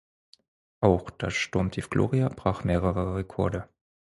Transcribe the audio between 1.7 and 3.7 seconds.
Gloria brach mehrere Rekorde.